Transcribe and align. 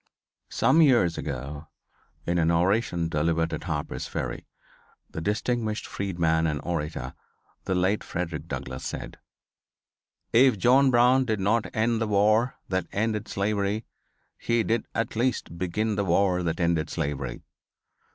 Some 0.49 0.81
years 0.81 1.15
ago, 1.15 1.67
in 2.25 2.39
an 2.39 2.49
oration 2.49 3.07
delivered 3.07 3.53
at 3.53 3.65
Harper's 3.65 4.07
Ferry, 4.07 4.47
the 5.11 5.21
distinguished 5.21 5.85
freedman 5.85 6.47
and 6.47 6.59
orator, 6.63 7.13
the 7.65 7.75
late 7.75 8.03
Frederick 8.03 8.47
Douglass, 8.47 8.83
said: 8.83 9.19
"If 10.33 10.57
John 10.57 10.89
Brown 10.89 11.25
did 11.25 11.39
not 11.39 11.67
end 11.71 12.01
the 12.01 12.07
war 12.07 12.55
that 12.67 12.87
ended 12.91 13.27
slavery 13.27 13.85
he 14.39 14.63
did 14.63 14.87
at 14.95 15.15
least 15.15 15.59
begin 15.59 15.93
the 15.93 16.05
war 16.05 16.41
that 16.41 16.59
ended 16.59 16.89
slavery. 16.89 17.43